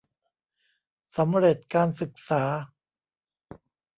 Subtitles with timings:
[1.17, 2.43] สำเร็จการศึกษา